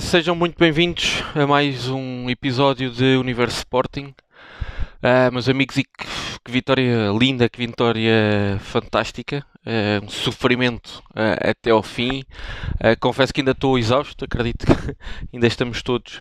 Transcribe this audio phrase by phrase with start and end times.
[0.00, 4.12] Sejam muito bem-vindos a mais um episódio de Universo Sporting.
[4.98, 6.06] Uh, meus amigos, e que,
[6.44, 12.24] que, vitória linda, que vitória fantástica, uh, um sofrimento uh, até ao fim.
[12.98, 14.96] confesso que ainda estou exausto, acredito que
[15.32, 16.20] ainda estamos todos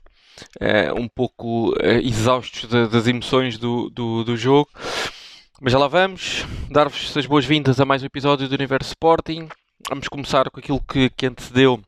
[0.96, 4.70] um pouco exaustos de, das emoções do, do, do, jogo.
[5.60, 9.48] Mas já lá vamos, dar-vos as boas-vindas a mais um episódio do Universo Sporting.
[9.90, 11.82] Vamos começar com aquilo que, que antecedeu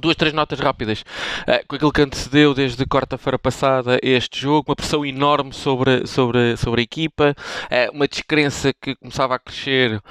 [0.00, 1.02] Duas, três notas rápidas.
[1.42, 6.56] Uh, com aquilo que antecedeu desde quarta-feira passada este jogo, uma pressão enorme sobre, sobre,
[6.56, 10.02] sobre a equipa, uh, uma descrença que começava a crescer uh,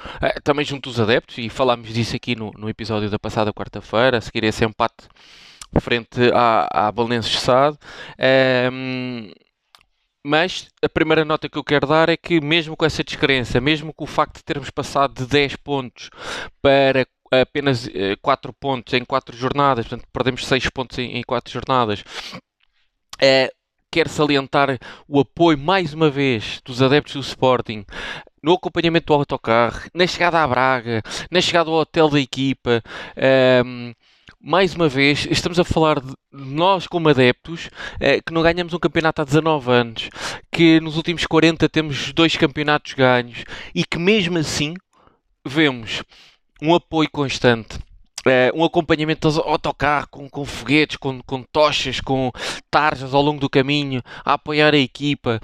[0.44, 4.20] também junto dos adeptos, e falámos disso aqui no, no episódio da passada quarta-feira, a
[4.20, 5.08] seguir esse empate
[5.80, 7.78] frente à, à Belenenses Sade.
[10.24, 13.92] Mas a primeira nota que eu quero dar é que, mesmo com essa descrença, mesmo
[13.92, 16.10] com o facto de termos passado de 10 pontos
[16.60, 17.04] para
[17.40, 17.88] apenas
[18.20, 22.04] 4 uh, pontos em 4 jornadas, portanto perdemos 6 pontos em, em 4 jornadas.
[23.16, 23.50] Uh,
[23.90, 27.84] quero salientar o apoio mais uma vez dos adeptos do Sporting
[28.42, 32.82] no acompanhamento do autocarro, na chegada à Braga, na chegada ao hotel da equipa.
[33.14, 33.92] Ehm,
[34.40, 38.78] mais uma vez, estamos a falar de nós como adeptos eh, que não ganhamos um
[38.78, 40.10] campeonato há 19 anos,
[40.50, 44.74] que nos últimos 40 temos dois campeonatos ganhos e que mesmo assim
[45.46, 46.02] vemos
[46.62, 47.76] um apoio constante.
[48.24, 52.30] Uh, um acompanhamento de autocarro com, com foguetes, com, com tochas, com
[52.70, 55.40] tarjas ao longo do caminho, a apoiar a equipa.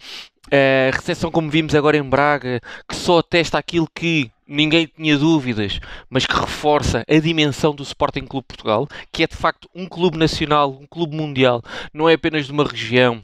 [0.46, 5.80] Uh, recepção como vimos agora em Braga, que só atesta aquilo que ninguém tinha dúvidas,
[6.08, 10.16] mas que reforça a dimensão do Sporting Clube Portugal, que é de facto um clube
[10.16, 11.60] nacional, um clube mundial,
[11.92, 13.22] não é apenas de uma região,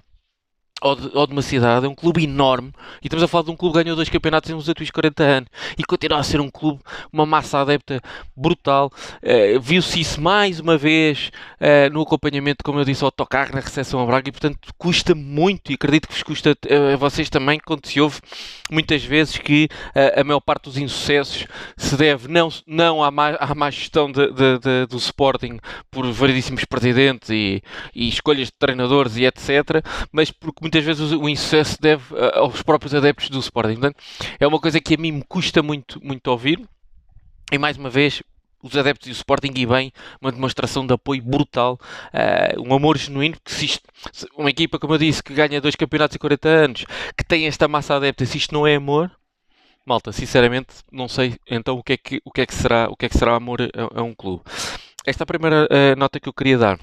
[0.84, 2.70] ou de, ou de, uma cidade, é um clube enorme,
[3.02, 5.48] e estamos a falar de um clube que ganhou dois campeonatos nos últimos 40 anos,
[5.78, 8.02] e continua a ser um clube, uma massa adepta
[8.36, 8.92] brutal.
[9.22, 13.60] Uh, Viu-se isso mais uma vez uh, no acompanhamento, como eu disse, ao autocarro na
[13.60, 17.30] recepção a Braga, e portanto custa muito, e acredito que vos custa uh, a vocês
[17.30, 18.20] também, quando se ouve
[18.70, 21.46] muitas vezes que a maior parte dos insucessos
[21.76, 25.58] se deve não, não à, má, à má gestão de, de, de, do Sporting
[25.90, 27.62] por variedíssimos presidentes e,
[27.94, 32.62] e escolhas de treinadores e etc., mas porque muitas vezes o insucesso deve uh, aos
[32.62, 33.74] próprios adeptos do Sporting.
[33.74, 34.02] Portanto,
[34.40, 36.60] é uma coisa que a mim me custa muito, muito ouvir.
[37.52, 38.22] E mais uma vez,
[38.62, 41.78] os adeptos do Sporting e bem, uma demonstração de apoio brutal,
[42.14, 43.82] uh, um amor genuíno, porque se isto,
[44.36, 46.86] uma equipa, como eu disse, que ganha dois campeonatos em 40 anos,
[47.16, 49.10] que tem esta massa adepta, se isto não é amor,
[49.84, 52.96] malta, sinceramente, não sei então o que é que, o que, é que, será, o
[52.96, 54.42] que, é que será amor a, a um clube.
[55.06, 56.78] Esta é a primeira uh, nota que eu queria dar.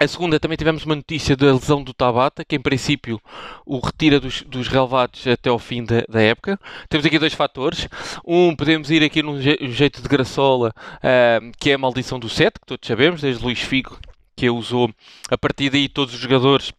[0.00, 3.20] A segunda, também tivemos uma notícia da lesão do Tabata, que em princípio
[3.64, 6.58] o retira dos, dos relevados até ao fim da, da, época.
[6.88, 7.88] Temos aqui dois fatores.
[8.26, 12.28] Um, podemos ir aqui num je, jeito de graçola, uh, que é a maldição do
[12.28, 13.96] 7, que todos sabemos, desde Luís Figo,
[14.34, 14.90] que a usou.
[15.30, 16.72] A partir daí, todos os jogadores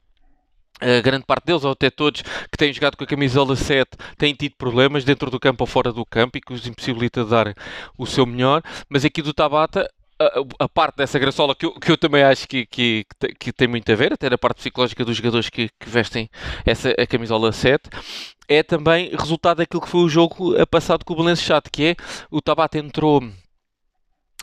[0.81, 4.33] a grande parte deles, ou até todos que têm jogado com a camisola 7, têm
[4.33, 7.55] tido problemas dentro do campo ou fora do campo e que os impossibilita de dar
[7.97, 8.61] o seu melhor.
[8.89, 9.89] Mas aqui do Tabata,
[10.19, 13.05] a, a, parte dessa graçola que eu, que eu também acho que, que,
[13.39, 16.29] que, tem muito a ver, até na parte psicológica dos jogadores que, que, vestem
[16.65, 17.89] essa, a camisola 7,
[18.47, 21.95] é também resultado daquilo que foi o jogo passado com o Chato, que é
[22.31, 23.21] o Tabata entrou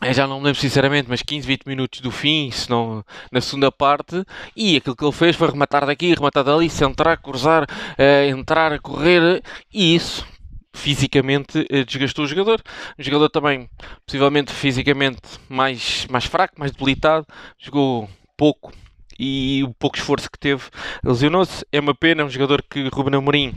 [0.04, 3.40] eu já não me lembro sinceramente, mas 15, 20 minutos do fim, se não na
[3.40, 4.24] segunda parte,
[4.56, 9.40] e aquilo que ele fez foi rematar daqui, rematar dali, centrar, cruzar, uh, entrar, correr,
[9.72, 10.26] e isso
[10.74, 12.62] fisicamente eh, desgastou o jogador.
[12.98, 13.68] O jogador também,
[14.06, 17.26] possivelmente fisicamente mais, mais fraco, mais debilitado,
[17.58, 18.72] jogou pouco
[19.18, 20.62] e o pouco esforço que teve
[21.04, 21.64] lesionou-se.
[21.70, 23.54] É uma pena, é um jogador que Ruben Amorim,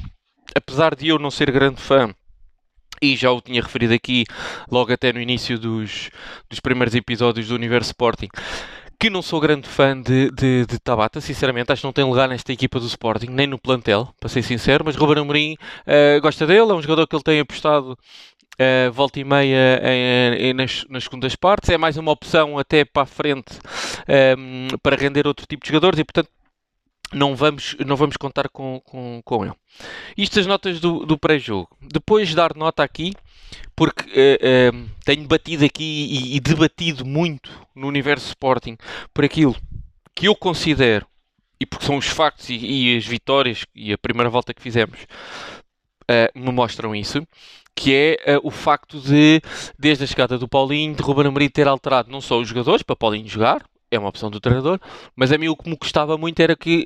[0.56, 2.14] apesar de eu não ser grande fã,
[3.02, 4.26] e já o tinha referido aqui
[4.72, 6.10] logo até no início dos,
[6.50, 8.30] dos primeiros episódios do Universo Sporting,
[9.06, 12.28] que não sou grande fã de, de, de, Tabata, sinceramente, acho que não tem lugar
[12.28, 16.48] nesta equipa do Sporting, nem no plantel, para ser sincero, mas Ruben Amorim uh, gosta
[16.48, 20.88] dele, é um jogador que ele tem apostado uh, volta e meia em, em, nas,
[20.90, 23.54] nas, segundas partes, é mais uma opção até para a frente
[24.10, 26.32] um, ehm, para render outro tipo de jogadores e, portanto,
[27.14, 29.54] não vamos, não vamos contar com, com, com ele.
[30.18, 31.70] Isto as notas do, do pré-jogo.
[31.80, 33.14] Depois de dar nota aqui,
[33.76, 38.78] porque uh, tenho batido aqui e, e, debatido muito no universo Sporting
[39.14, 39.56] por aquilo
[40.16, 41.06] que eu considero,
[41.60, 45.00] e porque são os factos e, e as vitórias e a primeira volta que fizemos
[46.04, 47.26] uh, me mostram isso,
[47.76, 49.42] que é o facto de,
[49.78, 52.96] desde a chegada do Paulinho, de Ruben Amorim ter alterado não só os jogadores para
[52.96, 54.80] Paulinho jogar, é uma opção do treinador,
[55.14, 56.86] mas a mim o que me gostava muito era que,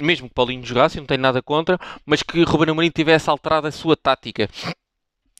[0.00, 3.72] mesmo que Paulinho jogasse, não tenho nada contra, mas que Ruben Amorim tivesse alterado a
[3.72, 4.48] sua tática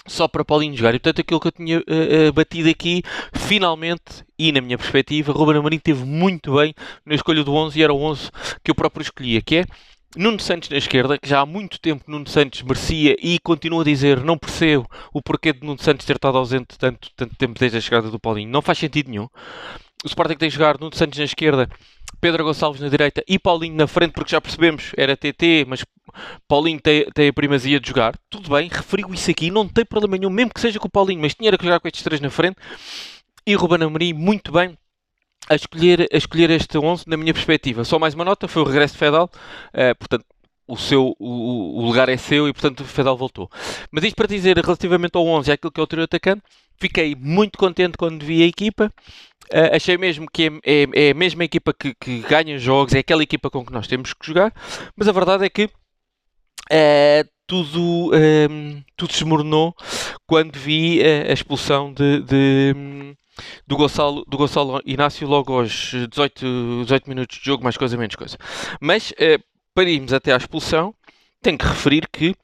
[0.07, 0.95] só para Paulinho jogar.
[0.95, 3.03] E portanto, aquilo que eu tinha uh, uh, batido aqui,
[3.33, 6.75] finalmente, e na minha perspectiva, Ruben Amorim teve muito bem
[7.05, 8.31] na escolha do 11 e era o 11
[8.65, 9.65] que eu próprio escolhia, que é
[10.17, 13.85] Nuno Santos na esquerda, que já há muito tempo Nuno Santos merecia e continuo a
[13.85, 17.79] dizer, não percebo o porquê de Nuno Santos ter estado ausente tanto, tanto tempo desde
[17.79, 18.51] a chegada do Paulinho.
[18.51, 19.29] Não faz sentido nenhum.
[20.05, 21.69] O Sporting tem que jogar Nuno Santos na esquerda,
[22.21, 25.85] Pedro Gonçalves na direita e Paulinho na frente, porque já percebemos, era TT, mas
[26.49, 28.15] Paulinho tem, tem a primazia de jogar.
[28.29, 31.21] Tudo bem, referiu isso aqui, não tem problema nenhum, mesmo que seja com o Paulinho,
[31.21, 32.57] mas tinha que jogar com estes três na frente.
[33.47, 34.77] E Ruben Amorim, muito bem,
[35.49, 37.85] a escolher, a escolher este 11, na minha perspectiva.
[37.85, 39.31] Só mais uma nota, foi o regresso de Fedal,
[39.75, 40.25] uh, portanto,
[40.67, 43.51] o, seu, o, o, lugar é seu e, portanto, o Fedal voltou.
[43.91, 46.43] Mas isto para dizer, relativamente ao 11 e àquilo que é o trio atacante,
[46.81, 48.93] fiquei muito contente quando vi a equipa.
[49.53, 52.99] Uh, achei mesmo que é, é, é, a mesma equipa que, que, ganha jogos, é
[52.99, 54.53] aquela equipa com que nós temos que jogar,
[54.97, 59.75] mas a verdade é que uh, tudo, um, tudo desmoronou
[60.25, 63.17] quando vi a expulsão de, de
[63.67, 68.15] do Gonçalo, do Gonçalo Inácio logo aos 18, 18 minutos de jogo, mais coisa, menos
[68.15, 68.37] coisa.
[68.81, 69.39] Mas eh,
[69.75, 70.95] para irmos até à expulsão,
[71.43, 72.35] tenho que referir que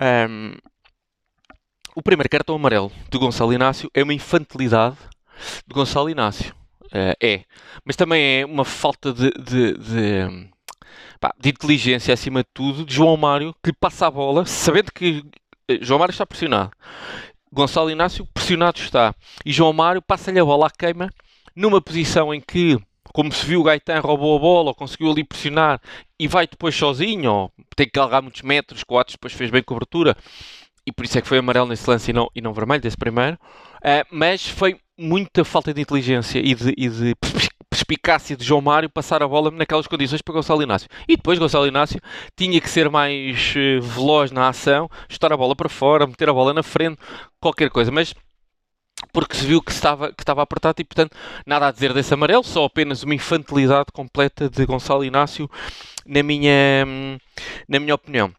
[0.00, 0.54] um,
[1.94, 4.96] o primeiro cartão amarelo do Gonçalo Inácio é uma infantilidade
[5.66, 6.54] de Gonçalo Inácio.
[6.86, 7.44] Uh, é.
[7.84, 10.48] Mas também é uma falta de, de, de,
[11.20, 14.92] pá, de, inteligência acima de tudo de João Mário que lhe passa a bola, sabendo
[14.92, 15.24] que
[15.68, 16.70] eh, João Mário está pressionado.
[17.52, 19.14] Gonçalo Inácio pressionado está.
[19.44, 21.10] E João Mário passa-lhe a bola à queima
[21.54, 22.78] numa posição em que,
[23.12, 25.80] como se viu, o Gaetan roubou a bola, ou conseguiu ali pressionar
[26.18, 30.16] e vai depois sozinho, ou tem que carregar muitos metros, Coates depois fez bem cobertura,
[30.86, 32.96] e por isso é que foi amarelo nesse lance e não, e não vermelho, desse
[32.96, 33.38] primeiro.
[33.76, 37.14] Uh, mas foi muita falta de inteligência e de, e de
[37.68, 40.88] perspicácia de João Mário passar a bola naquelas condições para Gonçalo Inácio.
[41.08, 42.00] E depois Gonçalo Inácio
[42.36, 46.32] tinha que ser mais uh, veloz na ação, chutar a bola para fora, meter a
[46.32, 46.98] bola na frente,
[47.40, 47.90] qualquer coisa.
[47.90, 48.14] Mas
[49.12, 51.16] porque se viu que estava, que estava apertado e, portanto,
[51.46, 55.50] nada a dizer desse amarelo, só apenas uma infantilidade completa de Gonçalo Inácio,
[56.06, 56.86] na minha,
[57.68, 58.32] na minha opinião.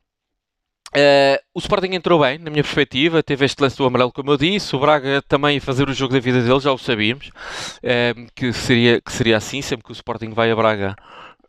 [0.96, 4.38] Uh, o Sporting entrou bem, na minha perspectiva, teve este lance do amarelo, como eu
[4.38, 4.76] disse.
[4.76, 8.54] O Braga também a fazer o jogo da vida dele, já o sabíamos, uh, que,
[8.54, 10.96] seria, que seria assim, sempre que o Sporting vai a Braga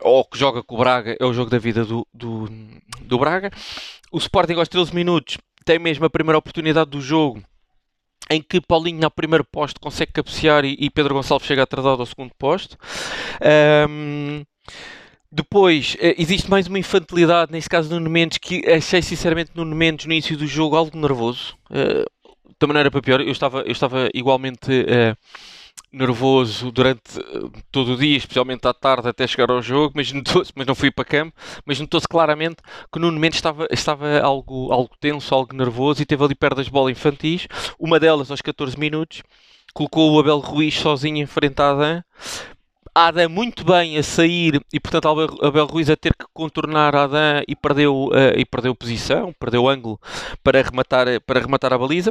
[0.00, 2.48] ou que joga com o Braga, é o jogo da vida do, do,
[3.00, 3.50] do Braga.
[4.12, 7.42] O Sporting, aos 13 minutos, tem mesmo a primeira oportunidade do jogo
[8.28, 12.06] em que Paulinho, ao primeiro posto, consegue cabecear e, e Pedro Gonçalves chega atrasado ao
[12.06, 12.76] segundo posto.
[13.88, 14.42] Um,
[15.30, 20.06] depois, eh, existe mais uma infantilidade, neste caso Nuno Mendes, que achei sinceramente Nuno Mendes
[20.06, 21.56] no início do jogo algo nervoso.
[21.70, 22.04] Uh,
[22.58, 25.16] da maneira para pior, eu estava, eu estava igualmente uh,
[25.92, 27.02] nervoso durante
[27.70, 30.12] todo o dia, especialmente à tarde até chegar ao jogo, mas,
[30.54, 31.34] mas não fui para campo,
[31.64, 32.56] mas notou-se claramente
[32.92, 36.72] que Nuno Mendes estava, estava algo, algo tenso, algo nervoso e teve ali perdas de
[36.72, 37.46] bola infantis,
[37.78, 39.22] uma delas aos 14 minutos,
[39.74, 41.26] colocou o Abel Ruiz sozinho
[41.58, 42.04] à
[42.96, 45.06] Adam, Adam muito bem a sair e portanto
[45.42, 50.00] Abel, Ruiz a ter que contornar Adam e perdeu, uh, e perdeu posição, perdeu ângulo
[50.42, 52.10] para rematar, para rematar a baliza.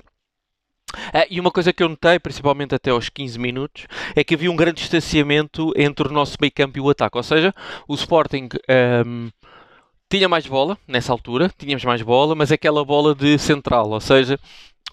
[0.94, 4.52] Uh, e uma coisa que eu notei, principalmente até aos 15 minutos, é que havia
[4.52, 7.18] um grande distanciamento entre o nosso meio campo e o ataque.
[7.18, 7.54] Ou seja,
[7.88, 9.30] o Sporting um, ehm,
[10.08, 14.40] tinha mais bola nessa altura, tínhamos mais bola, mas aquela bola de central, ou seja,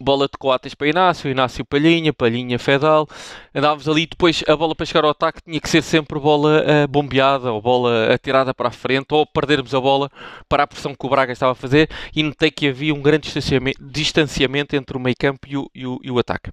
[0.03, 3.09] bola de Coates para Inácio, Inácio Palhinha, Palhinha Fedal,
[3.55, 6.89] andávamos ali, depois a bola para chegar ao ataque tinha que ser sempre bola uh,
[6.89, 10.11] bombeada ou bola atirada para a frente ou perdermos a bola
[10.49, 13.33] para a pressão que o Braga estava a fazer e notei que havia um grande
[13.81, 16.51] distanciamento, entre o meio campo e o, e o, e o ataque.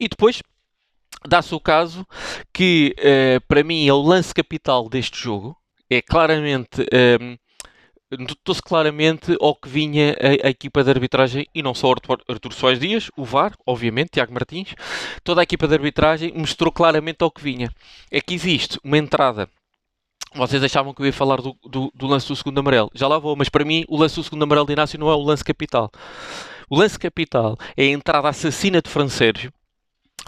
[0.00, 0.42] E depois
[1.26, 2.06] dá-se o caso
[2.52, 5.56] que uh, para mim é o lance capital deste jogo,
[5.90, 6.82] é claramente...
[6.82, 7.36] Uh,
[8.10, 12.52] notou-se claramente ao que vinha a, a, equipa de arbitragem e não só Artur, Artur
[12.52, 14.74] Soares Dias, o VAR, obviamente, Tiago Martins,
[15.24, 17.70] toda a equipa de arbitragem mostrou claramente ao que vinha.
[18.10, 19.48] É que existe uma entrada.
[20.34, 22.90] Vocês achavam que eu ia falar do, do, do lance do segundo amarelo.
[22.94, 25.14] Já lá vou, mas para mim o lance do segundo amarelo de Inácio não é
[25.14, 25.90] o lance capital.
[26.68, 29.52] O lance capital é a entrada assassina de Fran Sérgio,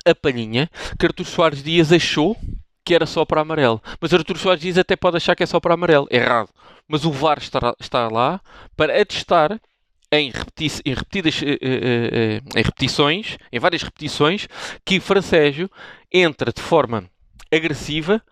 [0.05, 2.37] a palhinha, que Artur Soares Dias achou
[2.85, 3.83] que era só para amarelo.
[4.01, 6.09] Mas Artur Soares Dias até pode achar que é só para amarelo.
[6.11, 6.49] Errado
[6.89, 8.41] mas o VAR está, está lá
[8.77, 9.61] para atestar
[10.11, 14.49] em, repeti em, repetidas, eh, eh, eh, em repetições, em várias repetições,
[14.85, 15.71] que Francésio
[16.13, 17.05] entra de forma
[17.51, 18.23] agressiva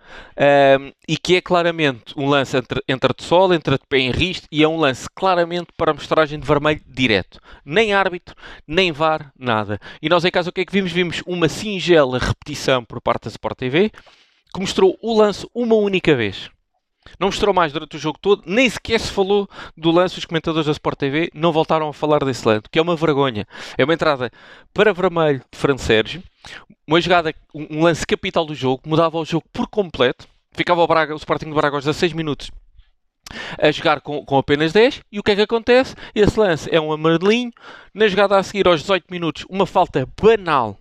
[0.79, 4.11] um, e que é claramente um lance entre, entre de sol, entre de pé em
[4.11, 7.41] riste e é um lance claramente para mostragem de vermelho direto.
[7.65, 8.35] Nem árbitro,
[8.67, 9.81] nem VAR, nada.
[10.03, 10.93] E nós em casa o que é que vimos?
[10.93, 13.91] Vimos uma singela repetição por parte da Sport TV
[14.53, 16.51] que mostrou o lance uma única vez
[17.19, 20.19] Não mostrou mais durante o jogo todo, nem sequer se falou do lance.
[20.19, 23.47] Os comentadores da Sport TV não voltaram a falar desse lance, que é uma vergonha.
[23.77, 24.31] É uma entrada
[24.73, 26.23] para vermelho de Fran Sérgio,
[26.87, 30.27] uma jogada, um lance capital do jogo, mudava o jogo por completo.
[30.53, 32.51] Ficava o, Braga, o Sporting de Braga aos 16 minutos
[33.61, 35.03] a jogar com, com, apenas 10.
[35.11, 35.95] E o que é que acontece?
[36.15, 37.51] Esse lance é um amarelinho.
[37.93, 40.79] Na jogada a seguir, aos 18 minutos, uma falta banal.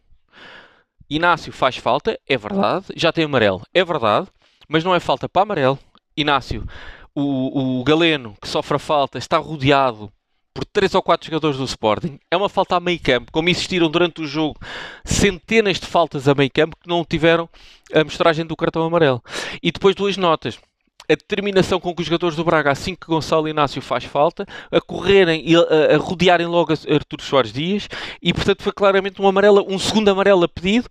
[1.10, 2.88] Inácio faz falta, é verdade.
[2.96, 4.27] Já tem amarelo, é verdade.
[4.67, 5.77] Mas não é falta para amarelo.
[6.17, 6.65] Inácio,
[7.13, 10.12] o, o Galeno, que sofre a falta, está rodeado
[10.53, 12.17] por três ou quatro jogadores do Sporting.
[12.31, 14.57] É uma falta a meio campo, como existiram durante o jogo
[15.03, 17.50] centenas de faltas a meio campo que não tiveram
[17.93, 19.22] a mostragem do cartão amarelo.
[19.62, 20.57] E depois duas notas
[21.10, 24.81] a determinação com que os jogadores do Braga, assim que Gonçalo Inácio faz falta, a
[24.81, 27.88] correrem e a, a rodearem logo Artur Soares Dias,
[28.22, 30.89] e portanto foi claramente um, amarelo, um segundo amarelo a pedido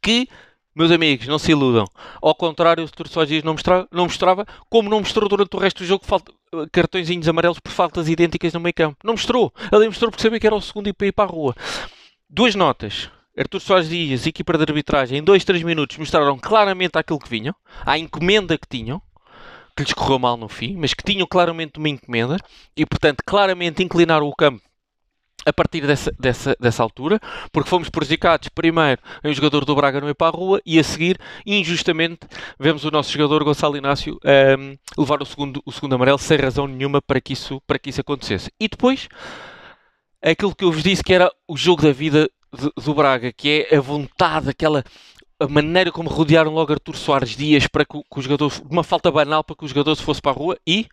[0.00, 0.28] que
[0.74, 1.86] meus amigos, não se iludam.
[2.20, 5.82] Ao contrário, o Artur Soares não mostrava, não mostrava, como não mostrou durante o resto
[5.82, 6.32] do jogo falta,
[6.72, 8.96] cartõezinhos amarelos por faltas idênticas no meio campo.
[9.04, 9.52] Não mostrou.
[9.70, 11.54] Ali mostrou porque sabia que era o segundo e para ir para a rua.
[12.28, 13.08] Duas notas.
[13.36, 17.28] Artur Soares Dias e equipa de arbitragem, em 2, 3 minutos, mostraram claramente aquilo que
[17.28, 17.54] vinham,
[17.84, 19.02] a encomenda que tinham
[19.76, 22.36] que lhes correu mal no fim, mas que tinham claramente uma encomenda
[22.76, 24.62] e, portanto, claramente inclinaram o campo
[25.44, 27.20] a partir dessa, dessa, dessa altura,
[27.52, 30.78] porque fomos prejudicados primeiro em um jogador do Braga não ir para a rua e
[30.78, 32.20] a seguir, injustamente,
[32.58, 36.38] vemos o nosso jogador Gonçalo Inácio um, ehm, levar o segundo, o segundo amarelo sem
[36.38, 38.50] razão nenhuma para que, isso, para que isso acontecesse.
[38.58, 39.08] E depois,
[40.22, 42.28] aquilo que eu vos disse que era o jogo da vida
[42.76, 44.84] do Braga, que é a vontade, aquela
[45.38, 49.10] a maneira como rodearam logo Artur Soares Dias para que, que o jogador, uma falta
[49.10, 50.86] banal para que o jogador se fosse para a rua e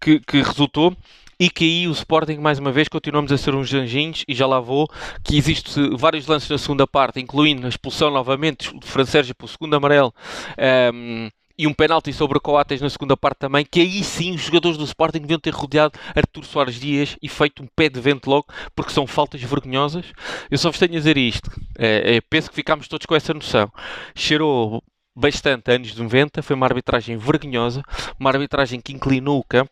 [0.00, 0.96] que, que resultou
[1.38, 4.46] e que aí o Sporting, mais uma vez, continuamos a ser uns anjinhos e já
[4.46, 4.88] lá vou,
[5.22, 9.48] que existe vários lances na segunda parte, incluindo a expulsão novamente de Fran Sérgio pelo
[9.48, 10.14] segundo amarelo,
[10.58, 14.34] um, ehm, e um penalti sobre o Coates na segunda parte também, que aí sim
[14.34, 18.00] os jogadores do Sporting deviam ter rodeado Artur Soares Dias e feito um pé de
[18.00, 20.04] vento logo, porque são faltas vergonhosas.
[20.50, 21.50] Eu só vos tenho a dizer isto.
[21.78, 23.70] É, é, penso que ficámos todos com essa noção.
[24.16, 24.82] Cheirou
[25.14, 27.82] bastante anos 90, foi uma arbitragem vergonhosa,
[28.18, 29.70] uma arbitragem que inclinou o campo,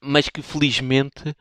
[0.00, 1.34] mas que felizmente uh,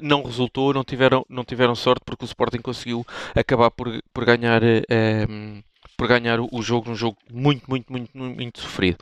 [0.00, 4.62] não resultou, não tiveram, não tiveram sorte porque o Sporting conseguiu acabar por, por ganhar
[4.62, 5.62] uh,
[5.96, 8.98] por ganhar o jogo num jogo muito, muito, muito, muito sofrido.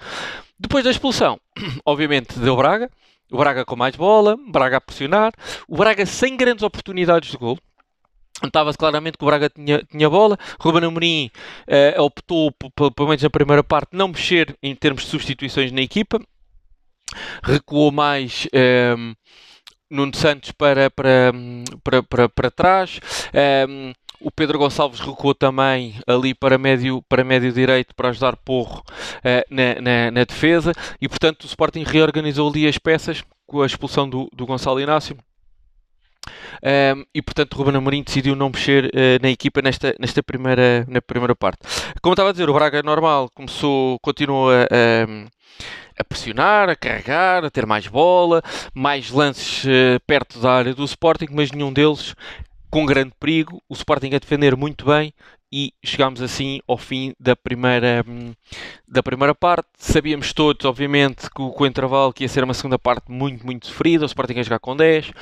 [0.59, 1.41] Depois da expulsão,
[1.85, 2.89] obviamente deu Braga,
[3.31, 5.33] o Braga com mais bola, Braga a pressionar,
[5.69, 7.59] o Braga sem grandes oportunidades de gol.
[8.43, 10.37] Notava-se claramente que o Braga tinha, tinha bola.
[10.61, 11.31] Ruben Amorim
[11.69, 16.21] uh, optou, pelo menos na primeira parte, não mexer em termos de substituições na equipa.
[17.43, 19.15] Recuou mais um, ehm,
[19.91, 21.33] Nuno Santos para, para,
[21.83, 23.01] para, para, para trás.
[23.33, 23.93] Um, ehm,
[24.25, 29.45] o Pedro Gonçalves recuou também ali para médio, para médio direito para ajudar Porro uh,
[29.55, 34.09] na, na, na, defesa e, portanto, o Sporting reorganizou ali as peças com a expulsão
[34.09, 35.17] do, do Gonçalo Inácio.
[36.63, 41.01] Um, e portanto Ruben Amorim decidiu não mexer uh, na equipa nesta, nesta primeira, na
[41.01, 41.59] primeira parte.
[42.01, 47.67] Como estava a dizer, o Braga normal começou, continuou a, pressionar, a carregar, a ter
[47.67, 48.43] mais bola,
[48.75, 52.15] mais lances uh, perto da área do Sporting, mas nenhum deles
[52.71, 55.15] com grande perigo, o Sporting a defender muito bem
[55.53, 58.05] e chegámos assim ao fim da primeira,
[58.89, 59.69] da primeira parte.
[59.79, 63.47] Sabíamos todos, obviamente, que o, que o intervalo que ia ser uma segunda parte muito,
[63.47, 65.13] muito sofrida, o Sporting a jogar com 10,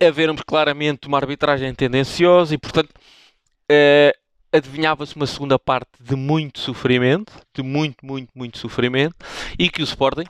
[0.00, 4.18] a vermos claramente uma arbitragem tendenciosa e, portanto, uh,
[4.52, 9.16] adivinhava-se uma segunda parte de muito sofrimento, de muito, muito, muito sofrimento,
[9.58, 10.26] e que o Sporting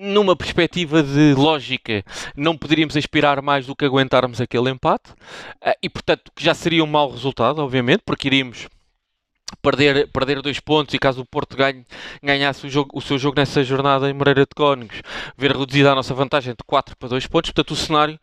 [0.00, 2.02] numa perspectiva de lógica,
[2.34, 5.12] não poderíamos aspirar mais do que aguentarmos aquele empate
[5.60, 8.66] eh, e, portanto, que já seria um mau resultado, obviamente, porque iríamos
[9.60, 11.84] perder, perder dois pontos e caso o Porto ganhe,
[12.22, 15.02] ganhasse o, jogo, o seu jogo nessa jornada em Moreira de Cónigos,
[15.36, 18.18] ver reduzida a nossa vantagem de 4 para 2 pontos, portanto, o cenário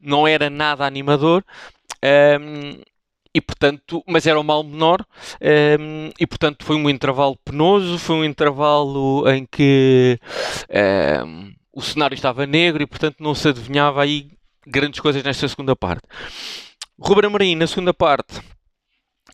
[0.00, 1.44] não era nada animador.
[2.02, 2.82] Um, ehm,
[3.34, 5.06] e portanto, mas era um mal menor um,
[5.40, 10.18] ehm, e portanto foi um intervalo penoso, foi um intervalo em que
[10.70, 14.30] um, ehm, o cenário estava negro e portanto não se adivinhava aí
[14.66, 16.02] grandes coisas nesta segunda parte.
[16.98, 18.40] Ruben Amorim na segunda parte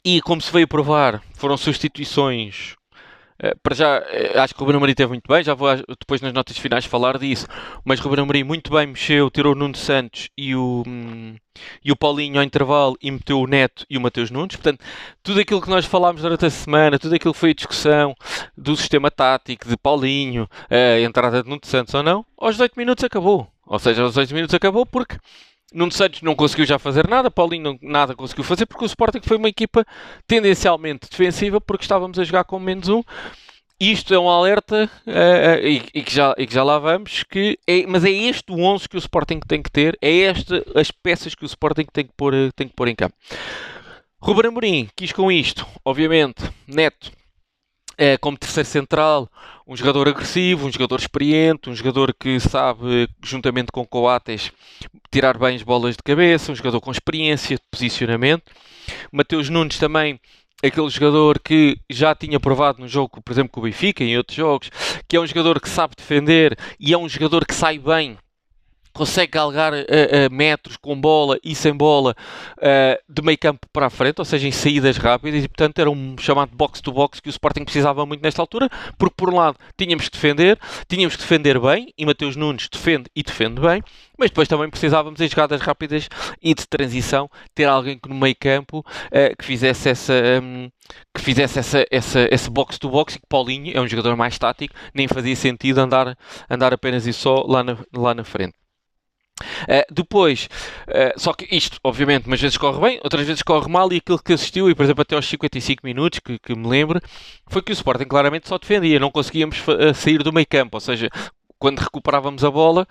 [0.04, 2.74] e como se veio provar foram substituições
[3.62, 6.32] para já, eh, acho que o Ruben Amorim teve muito bem, já vou depois nas
[6.32, 7.46] notas finais falar disso,
[7.84, 11.36] mas Ruben Amorim muito bem mexeu, tirou o Nuno Santos e o, hum,
[11.84, 14.82] e o Paulinho ao intervalo e meteu o Neto e o Mateus Nunes, portanto,
[15.22, 18.14] tudo aquilo que nós falámos durante a semana, tudo aquilo que foi a discussão
[18.56, 23.04] do sistema tático, de Paulinho, a entrada de Nuno Santos ou não, aos 18 minutos
[23.04, 25.16] acabou, ou seja, aos 18 minutos acabou porque
[25.74, 29.20] Nuno Santos não conseguiu já fazer nada, Paulinho não, nada conseguiu fazer, porque o Sporting
[29.22, 29.84] foi uma equipa
[30.26, 33.02] tendencialmente defensiva, porque estávamos a jogar com menos um.
[33.80, 37.58] isto é um alerta uh, e, e, que já, e que já lá vamos, que
[37.66, 40.92] é, mas é este o 11 que o Sporting tem que ter, é estas as
[40.92, 43.16] peças que o Sporting tem que pôr, tem que pôr em campo.
[44.20, 47.12] Ruben Amorim quis com isto, obviamente, Neto,
[47.96, 49.30] é, como terceiro central,
[49.66, 54.52] um jogador agressivo, um jogador experiente, um jogador que sabe, juntamente com Coates,
[55.10, 58.44] tirar bem as bolas de cabeça, um jogador com experiência de posicionamento.
[59.10, 60.20] Mateus Nunes também,
[60.62, 64.36] aquele jogador que já tinha provado no jogo, por exemplo, com o Benfica em outros
[64.36, 64.70] jogos,
[65.08, 68.18] que é um jogador que sabe defender e é um jogador que sai bem
[68.94, 72.14] consegue galgar uh, uh, metros com bola e sem bola
[72.58, 75.90] uh, de meio campo para a frente, ou seja, em saídas rápidas, e portanto era
[75.90, 80.08] um chamado box-to-box que o Sporting precisava muito nesta altura, porque por um lado tínhamos
[80.08, 80.58] que defender,
[80.88, 83.82] tínhamos que defender bem, e Mateus Nunes defende e defende bem,
[84.16, 86.08] mas depois também precisávamos em jogadas rápidas
[86.40, 88.84] e de transição ter alguém que no meio campo
[89.38, 90.70] que fizesse essa um,
[91.12, 95.08] que fizesse essa, essa, esse box-to-box e que Paulinho é um jogador mais tático, nem
[95.08, 96.16] fazia sentido andar,
[96.48, 98.63] andar apenas e só lá na, lá na frente.
[99.42, 100.48] Uh, depois,
[100.88, 104.22] uh, só que isto, obviamente, umas vezes corre bem, outras vezes corre mal, e aquilo
[104.22, 107.00] que assistiu, e por exemplo, até aos 55 minutos, que, que me lembro,
[107.48, 110.80] foi que o Sporting claramente só defendia, não conseguíamos uh, sair do meio campo, ou
[110.80, 111.10] seja,
[111.58, 112.86] quando recuperávamos a bola,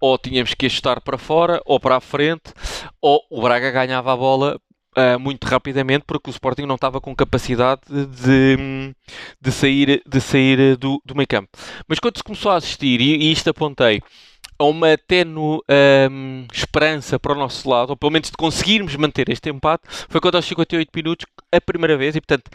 [0.00, 2.52] ou tínhamos que ajustar para fora, ou para a frente,
[3.00, 4.60] ou o Braga ganhava a bola
[4.94, 8.94] Uh, muito rapidamente porque o Sporting não estava com capacidade de,
[9.40, 11.48] de sair, de sair do, do meio campo.
[11.88, 14.02] Mas quando se começou a assistir, e, e isto apontei,
[14.62, 15.60] a uma tenue
[16.08, 20.20] um, esperança para o nosso lado, ou pelo menos de conseguirmos manter este empate, foi
[20.20, 22.48] quando aos 58 minutos, a primeira vez, e portanto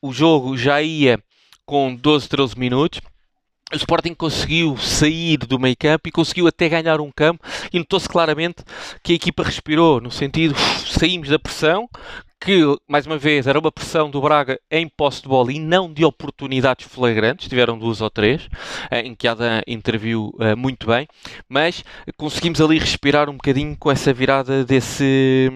[0.00, 1.20] o jogo já ia
[1.66, 3.00] com 12, 13 minutos.
[3.72, 8.08] O Sporting conseguiu sair do meio campo e conseguiu até ganhar um campo e notou-se
[8.08, 8.62] claramente
[9.02, 10.54] que a equipa respirou, no sentido,
[10.86, 11.88] saímos da pressão,
[12.44, 15.92] que, mais uma vez, era uma pressão do Braga em posse de bola e não
[15.92, 18.48] de oportunidades flagrantes, tiveram duas ou três,
[18.90, 21.06] eh, em que Adam interviu uh, muito bem,
[21.48, 21.84] mas
[22.16, 25.50] conseguimos ali respirar um bocadinho com essa virada desse,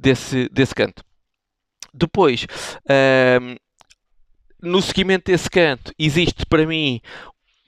[0.00, 1.04] desse, desse canto.
[1.92, 3.56] Depois, uh,
[4.62, 7.00] no seguimento desse canto, existe para mim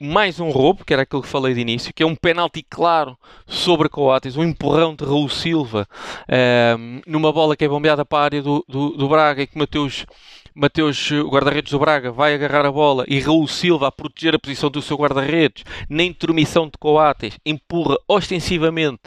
[0.03, 3.17] mais um roubo, que era aquilo que falei de início, que é um penalti claro
[3.47, 5.87] sobre Coates, um empurrão de Raul Silva
[6.29, 9.47] um, ehm, numa bola que é bombeada para a área do, do, do Braga e
[9.47, 10.05] que Mateus,
[10.53, 14.39] Mateus, o guarda-redes do Braga, vai agarrar a bola e Raul Silva, a proteger a
[14.39, 19.03] posição do seu guarda-redes, na intermissão de Coates, empurra ostensivamente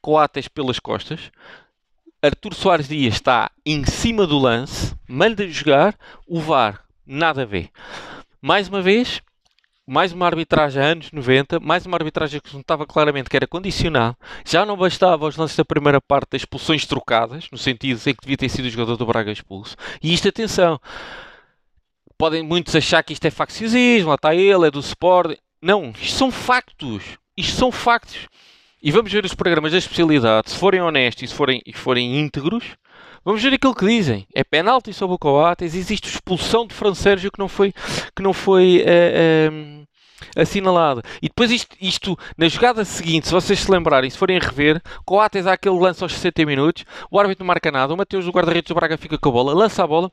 [0.00, 1.32] Coates pelas costas.
[2.22, 7.68] Artur Soares Dias está em cima do lance, manda jogar, o VAR, nada a ver.
[8.40, 9.20] Mais uma vez,
[9.86, 14.16] mais uma arbitragem anos 90, mais uma arbitragem que notava claramente que era condicional.
[14.44, 18.22] Já não bastava os lances da primeira parte das expulsões trocadas, no sentido em que
[18.22, 19.76] devia ter sido o jogador do Braga expulso.
[20.02, 20.80] E isto, atenção,
[22.18, 25.38] podem muitos achar que isto é facciosismo, lá está ele, é do Sport.
[25.62, 27.04] Não, isto são factos.
[27.36, 28.26] Isto são factos.
[28.82, 32.18] E vamos ver os programas da especialidade, se forem honestos e se forem, e forem
[32.18, 32.76] íntegros,
[33.26, 34.24] Vamos ver aquilo que dizem.
[34.32, 35.74] É penalti sobre o Coates.
[35.74, 37.74] Existe expulsão de Fran Sérgio que não foi,
[38.14, 41.02] que não foi uh, uh, assinalado.
[41.20, 45.44] E depois isto, isto, na jogada seguinte, se vocês se lembrarem, se forem rever, Coates
[45.44, 48.68] há aquele lance aos 60 minutos, o árbitro não marca nada, o Mateus do guarda-redes
[48.68, 50.08] do Braga fica com a bola, lança a bola,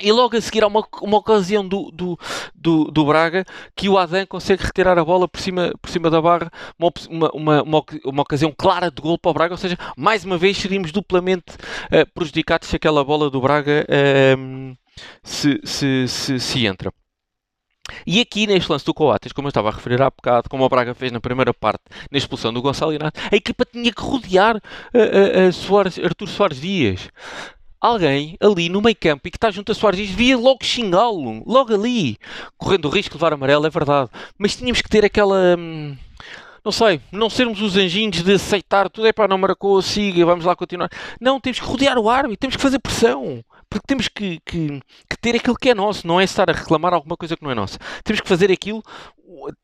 [0.00, 2.18] e logo a seguir há uma, uma ocasião do, do,
[2.54, 6.20] do, do, Braga que o Adam consegue retirar a bola por cima, por cima da
[6.20, 6.92] barra, uma,
[7.32, 10.58] uma, uma, uma ocasião clara de gol para o Braga, ou seja, mais uma vez
[10.58, 11.54] seríamos duplamente
[11.86, 14.76] uh, prejudicados se aquela bola do Braga uh,
[15.22, 16.92] se, se, se, se entra.
[18.06, 20.68] E aqui neste lance do Coates, como eu estava a referir há bocado, como o
[20.68, 24.56] Braga fez na primeira parte, na expulsão do Gonçalo Inácio, a equipa tinha que rodear
[24.56, 27.08] uh, uh, Soares, Artur Soares Dias
[27.86, 31.42] alguém ali no meio campo e que está junto a Soares Dias devia logo xingá-lo,
[31.46, 32.16] logo ali,
[32.56, 34.10] correndo o risco de levar amarelo, é verdade.
[34.38, 35.56] Mas tínhamos que ter aquela.
[35.58, 35.96] Hum,
[36.64, 40.44] não sei, não sermos os anjinhos de aceitar tudo, é para não marcou, siga, vamos
[40.44, 40.90] lá continuar.
[41.20, 43.44] Não, temos que rodear o árbitro, temos que fazer pressão.
[43.68, 46.94] Porque temos que, que, que, ter aquilo que é nosso, não é estar a reclamar
[46.94, 47.78] alguma coisa que não é nossa.
[48.04, 48.82] Temos que fazer aquilo,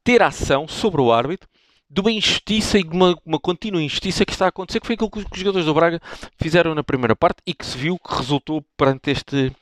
[0.04, 1.48] ter ação sobre o árbitro
[1.92, 4.94] de uma injustiça e de uma, uma contínua injustiça que está a acontecer, que foi
[4.94, 6.00] aquilo que os, jogadores do Braga
[6.40, 9.52] fizeram na primeira parte e que se viu que resultou perante este,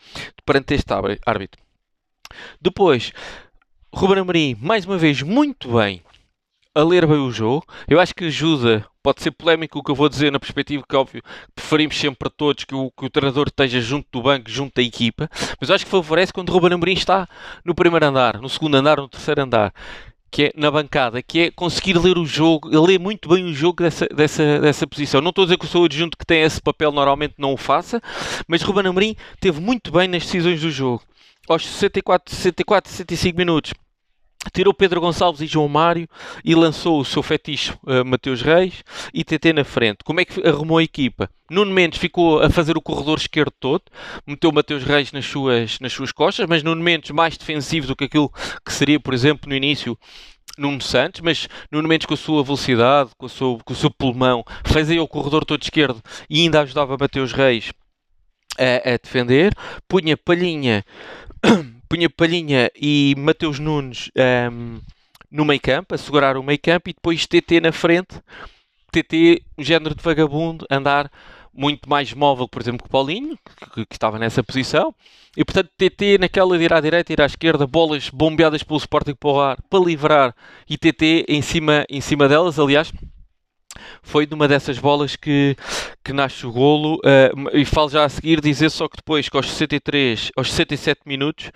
[0.47, 0.93] perante este
[1.27, 1.61] árbitro.
[2.61, 3.13] Depois,
[3.93, 6.03] Ruben Amorim, mais uma vez, muito bem
[6.73, 7.67] a ler bem o jogo.
[7.89, 10.95] Eu acho que ajuda, pode ser polémico o que eu vou dizer na perspectiva que,
[10.95, 14.77] óbvio, preferimos sempre a todos que o, que o treinador esteja junto do banco, junto
[14.77, 15.29] da equipa,
[15.61, 17.29] mas eu acho que favorece quando o Ruben Amorim está
[17.65, 19.75] no primeiro andar, no segundo andar, no terceiro andar
[20.31, 23.83] que é na bancada, que é conseguir ler o jogo, lê muito bem o jogo
[23.83, 25.21] dessa, dessa, dessa posição.
[25.21, 27.57] Não estou a dizer que o seu adjunto que tem esse papel normalmente não o
[27.57, 28.01] faça,
[28.47, 31.03] mas Ruben Amorim teve muito bem nas decisões do jogo.
[31.49, 33.73] aos 64, 64, 65 minutos,
[34.53, 36.09] tirou Pedro Gonçalves e João Mário
[36.45, 39.99] e lançou o seu fetiche uh, Mateus Reis e TT na frente.
[40.05, 41.29] Como é que arrumou a equipa?
[41.51, 43.83] Nuno Mendes ficou a fazer o corredor esquerdo todo,
[44.27, 48.05] meteu Mateus Reis nas suas, nas suas costas, mas Nuno Mendes mais defensivo do que
[48.05, 48.31] aquilo
[48.65, 49.99] que seria, por exemplo, no início
[50.57, 55.03] Nuno Santos, mas Nuno Mendes com a sua velocidade, com, com o seu pulmão, fazia
[55.03, 57.73] o corredor todo esquerdo e ainda ajudava Mateus Reis
[58.59, 59.55] a, a defender.
[59.89, 60.85] Punha Palhinha
[61.91, 64.81] punha Palhinha e Mateus Nunes um, ehm,
[65.29, 68.21] no meio campo, a segurar o meio campo e depois TT na frente.
[68.93, 71.11] TT, um género de vagabundo, andar
[71.53, 73.37] muito mais móvel, por exemplo, que o Paulinho,
[73.75, 74.95] que, que, estava nessa posição.
[75.37, 79.15] E portanto, TT naquela de ir à direita, ir à esquerda, bolas bombeadas pelo Sporting
[79.15, 80.35] para o ar, para livrar,
[80.69, 82.59] e TT em cima, em cima delas.
[82.59, 82.93] Aliás,
[84.03, 85.57] foi numa dessas bolas que,
[86.05, 86.97] que nasce o golo.
[86.97, 91.01] Uh, e falo já a seguir dizer só que depois, que aos 63, aos 67
[91.07, 91.51] minutos,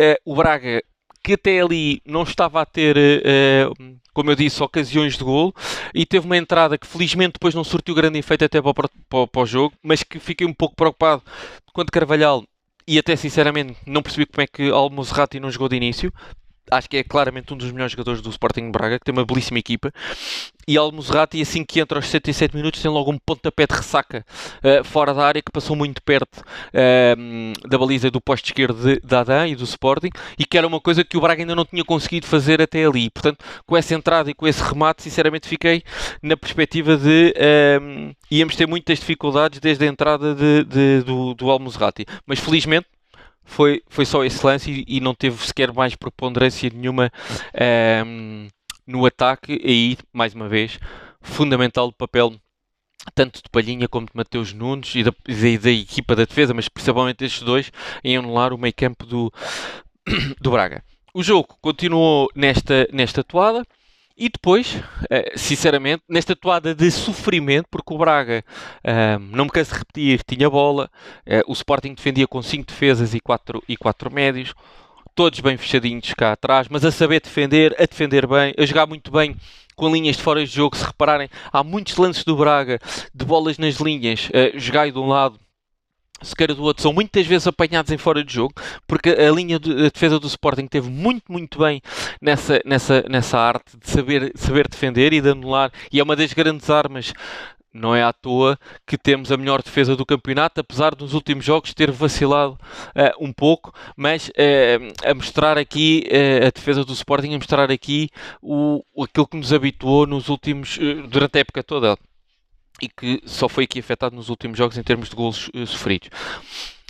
[0.00, 0.82] uh, o Braga,
[1.22, 5.54] que até ali não estava a ter, uh, como eu disse, ocasiões de golo,
[5.94, 9.26] e teve uma entrada que felizmente depois não surtiu grande efeito até para o, para,
[9.26, 11.22] para o jogo, mas que fiquei um pouco preocupado
[11.72, 12.44] quando Carvalhal
[12.86, 16.12] e até sinceramente não percebi como é que Almozerati não jogou de início
[16.70, 19.58] acho que é claramente um dos melhores jogadores do Sporting Braga, que tem uma belíssima
[19.58, 19.92] equipa.
[20.68, 24.26] E Almozerati, assim que entra aos 77 minutos, tem logo um pontapé de ressaca
[24.58, 29.00] uh, fora da área que passou muito perto uh, da baliza do posto esquerdo de,
[29.00, 31.64] de Adam e do Sporting, e que era uma coisa que o Braga ainda não
[31.64, 33.10] tinha conseguido fazer até ali.
[33.10, 35.84] Portanto, com essa entrada e com esse remate, sinceramente fiquei
[36.20, 41.48] na perspectiva de uh, íamos ter muitas dificuldades desde a entrada de, de, do, do
[41.48, 42.04] Almozerati.
[42.26, 42.88] Mas felizmente
[43.46, 47.10] foi, foi só esse lance e, e não teve sequer mais preponderância nenhuma
[47.54, 48.48] um, ehm,
[48.86, 49.58] no ataque.
[49.62, 50.78] E aí, mais uma vez,
[51.22, 52.34] fundamental o papel
[53.14, 56.68] tanto de Palhinha como de Mateus Nunes e da, da, da, equipa da defesa, mas
[56.68, 57.70] principalmente estes dois,
[58.02, 59.32] em anular o meio campo do,
[60.40, 60.82] do Braga.
[61.14, 63.64] O jogo continuou nesta, nesta toada.
[64.18, 68.42] E depois, eh, sinceramente, nesta toada de sofrimento, porque o Braga,
[68.82, 70.90] ehm, não me canso de repetir, tinha bola,
[71.26, 74.54] eh, o Sporting defendia com 5 defesas e 4 e quatro médios,
[75.14, 79.10] todos bem fechadinhos cá atrás, mas a saber defender, a defender bem, a jogar muito
[79.10, 79.36] bem
[79.74, 80.76] com linhas de fora de jogo.
[80.76, 82.80] Se repararem, há muitos lances do Braga
[83.14, 85.38] de bolas nas linhas, uh, jogai de um lado,
[86.22, 88.54] Sequeira do outro são muitas vezes apanhados em fora de jogo,
[88.86, 91.82] porque a linha de a defesa do Sporting teve muito, muito bem
[92.20, 96.32] nessa, nessa, nessa arte de saber, saber defender e de anular, e é uma das
[96.32, 97.12] grandes armas.
[97.78, 101.74] Não é à toa que temos a melhor defesa do campeonato, apesar dos últimos jogos
[101.74, 107.34] ter vacilado uh, um pouco, mas uh, a mostrar aqui uh, a defesa do Sporting,
[107.34, 108.08] a mostrar aqui
[108.40, 110.78] o, aquilo que nos habituou nos últimos,
[111.10, 111.98] durante a época toda
[112.80, 116.08] e que só foi aqui afetado nos últimos jogos em termos de golos uh, sofridos.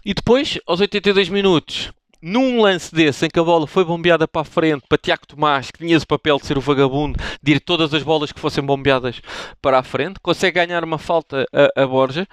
[0.05, 4.43] E depois, aos 82 minutos, num lance desse em que a bola foi bombeada para
[4.43, 7.61] a frente para Tiago Tomás, que tinha esse papel de ser o vagabundo, de ir
[7.61, 9.21] todas as bolas que fossem bombeadas
[9.61, 12.27] para a frente, consegue ganhar uma falta a, a Borja.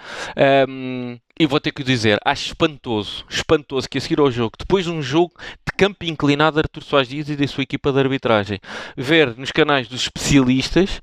[0.67, 4.85] Um, e vou ter que dizer, acho espantoso, espantoso que a seguir ao jogo, depois
[4.85, 8.59] de um jogo de campo inclinado Artur Soares Dias e da sua equipa de arbitragem,
[8.95, 11.01] ver nos canais dos especialistas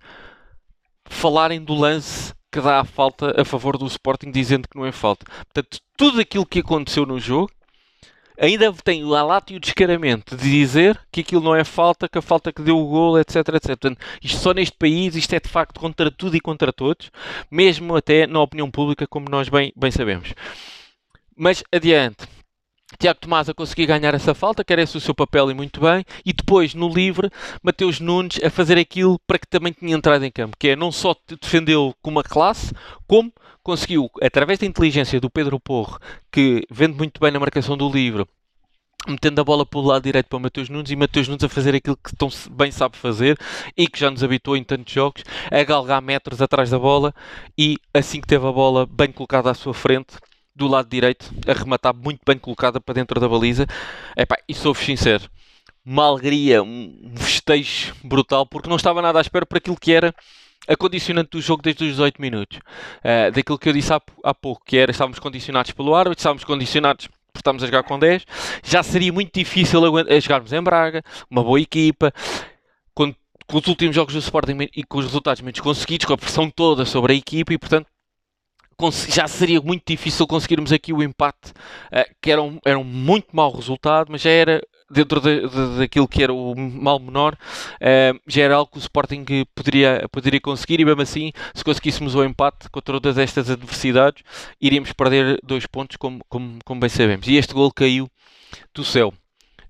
[1.04, 4.92] falarem do lance que dá a falta a favor do Sporting, dizendo que não é
[4.92, 5.24] falta.
[5.26, 7.50] Portanto, tudo aquilo que aconteceu no jogo
[8.40, 12.16] ainda tem o alato e o descaramento de dizer que aquilo não é falta, que
[12.16, 13.66] a falta que deu o gol, etc, etc.
[13.66, 17.10] Portanto, isto só neste país, isto é de facto contra tudo e contra todos,
[17.50, 20.32] mesmo até na opinião pública, como nós bem, bem sabemos.
[21.36, 22.39] Mas adiante.
[22.98, 25.80] Tiago Tomás a conseguir ganhar essa falta, que era esse o seu papel e muito
[25.80, 27.30] bem, e depois no livre,
[27.62, 30.90] Mateus Nunes a fazer aquilo para que também tinha entrado em campo, que é não
[30.90, 32.72] só defendeu com uma classe,
[33.06, 35.98] como conseguiu, através da inteligência do Pedro Porro,
[36.30, 38.26] que vende muito bem na marcação do livre,
[39.08, 41.74] metendo a bola pelo lado direito para o Mateus Nunes e Mateus Nunes a fazer
[41.74, 43.38] aquilo que tão bem sabe fazer
[43.76, 47.14] e que já nos habituou em tantos jogos, a galgar metros atrás da bola
[47.56, 50.16] e assim que teve a bola bem colocada à sua frente,
[50.54, 53.66] do lado direito, a rematar muito bem colocada para dentro da baliza.
[54.16, 55.28] Epá, e sou-vos sincero,
[55.84, 60.14] uma alegria, um festejo brutal, porque não estava nada à espera para aquilo que era
[60.68, 62.58] a condicionante do jogo desde os 18 minutos.
[62.98, 66.44] Uh, daquilo que eu disse há, há pouco, que era estávamos condicionados pelo árbitro, estávamos
[66.44, 68.24] condicionados por estarmos a jogar com 10,
[68.62, 72.12] já seria muito difícil a jogarmos em Braga, uma boa equipa,
[72.92, 73.14] com,
[73.46, 76.50] com os últimos jogos do Sporting e com os resultados menos conseguidos, com a pressão
[76.50, 77.86] toda sobre a equipa e, portanto,
[79.08, 81.50] já seria muito difícil conseguirmos aqui o empate,
[81.92, 85.78] uh, que era um, era um muito mau resultado, mas já era dentro de, de,
[85.78, 90.40] daquilo que era o mal menor, uh, já era algo que o Sporting poderia, poderia
[90.40, 94.22] conseguir e mesmo assim, se conseguíssemos o empate contra todas estas adversidades,
[94.60, 97.28] iríamos perder dois pontos, como, como, como bem sabemos.
[97.28, 98.08] E este gol caiu
[98.74, 99.14] do céu.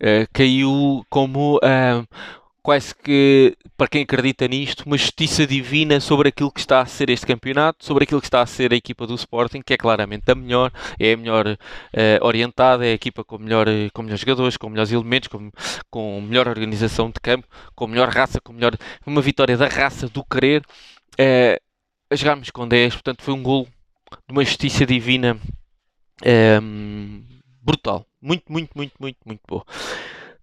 [0.03, 2.07] Uh, caiu como uh,
[2.63, 7.11] quase que, para quem acredita nisto, uma justiça divina sobre aquilo que está a ser
[7.11, 10.31] este campeonato, sobre aquilo que está a ser a equipa do Sporting, que é claramente
[10.31, 14.57] a melhor, é a melhor uh, orientada, é a equipa com, melhor, com melhores jogadores,
[14.57, 15.51] com melhores elementos, com,
[15.91, 18.77] com melhor organização de campo, com melhor raça, com melhor.
[19.07, 20.63] Uma vitória da raça, do querer.
[21.19, 21.61] Uh,
[22.11, 23.69] a jogarmos com 10, portanto foi um gol
[24.27, 25.39] de uma justiça divina
[26.63, 27.23] um,
[27.63, 28.05] brutal.
[28.21, 29.65] Muito, muito, muito, muito, muito boa.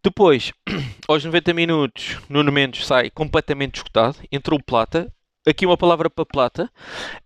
[0.07, 0.53] Depois,
[1.05, 4.15] aos 90 minutos, Nuno Mendes sai completamente escutado.
[4.31, 5.11] Entrou Plata.
[5.45, 6.71] Aqui uma palavra para Plata.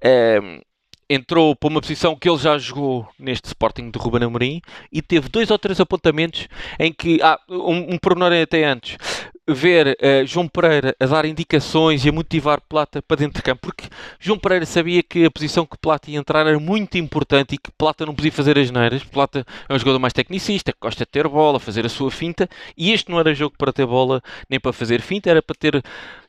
[0.04, 0.60] Um,
[1.08, 5.30] entrou para uma posição que ele já jogou neste Sporting de Ruben Amorim e teve
[5.30, 6.48] dois ou três apontamentos
[6.80, 8.98] em que, ah, um, um pormenor até antes,
[9.47, 13.62] ver uh, João Pereira a dar indicações e a motivar Plata para dentro de campo,
[13.62, 13.88] porque
[14.19, 17.71] João Pereira sabia que a posição que Plata ia entrar era muito importante e que
[17.77, 19.04] Plata não podia fazer as neiras.
[19.04, 22.47] Plata é um jogador mais tecnicista, que gosta de ter bola, fazer a sua finta,
[22.77, 25.84] e este não era jogo para ter bola nem para fazer finta, era para ter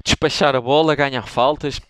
[0.04, 1.80] despachar a bola, ganhar faltas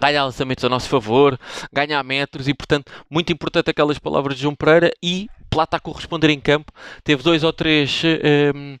[0.00, 1.38] ganhar lançamentos a nosso favor,
[1.72, 6.30] ganhar metros e, portanto, muito importante aquelas palavras de João Pereira e Plata a corresponder
[6.30, 6.72] em campo.
[7.02, 8.76] Teve dois ou três um, ehm,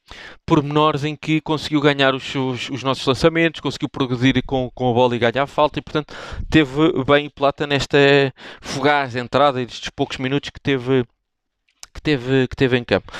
[0.46, 4.92] pormenores em que conseguiu ganhar os, os, os, nossos lançamentos, conseguiu progredir com, com a
[4.92, 6.14] bola e ganhar a falta e, portanto,
[6.50, 7.98] teve bem Plata nesta
[8.60, 11.04] fugaz entrada e destes poucos minutos que teve,
[11.94, 13.12] que teve, que teve em campo.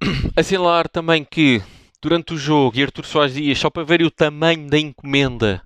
[0.36, 1.62] Assinalar também que
[2.04, 5.62] durante o jogo, e Artur Soares Dias, só para ver o tamanho da encomenda